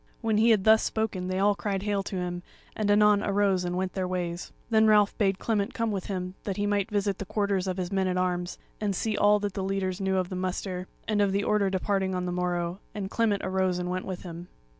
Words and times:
When 0.21 0.39
he 0.39 0.49
had 0.49 0.63
thus 0.63 0.81
spoken 0.81 1.27
they 1.27 1.37
all 1.37 1.53
cried 1.53 1.83
hail 1.83 2.01
to 2.01 2.15
him, 2.15 2.41
and 2.75 2.89
anon 2.89 3.21
arose 3.21 3.63
and 3.63 3.77
went 3.77 3.93
their 3.93 4.07
ways. 4.07 4.51
Then 4.71 4.87
Ralph 4.87 5.15
bade 5.19 5.37
Clement 5.37 5.75
come 5.75 5.91
with 5.91 6.07
him 6.07 6.33
that 6.43 6.57
he 6.57 6.65
might 6.65 6.89
visit 6.89 7.19
the 7.19 7.25
quarters 7.25 7.67
of 7.67 7.77
his 7.77 7.91
men 7.91 8.07
at 8.07 8.17
arms, 8.17 8.57
and 8.79 8.95
see 8.95 9.11
that 9.13 9.21
all 9.21 9.37
the 9.39 9.63
leaders 9.63 10.01
knew 10.01 10.17
of 10.17 10.29
the 10.29 10.35
muster, 10.35 10.87
and 11.07 11.21
of 11.21 11.31
the 11.31 11.43
order 11.43 11.67
of 11.67 11.73
departing 11.73 12.15
on 12.15 12.25
the 12.25 12.31
morrow; 12.31 12.79
and 12.95 13.11
Clement 13.11 13.43
arose 13.45 13.77
and 13.77 13.91
went 13.91 14.05
with 14.05 14.23
him. 14.23 14.47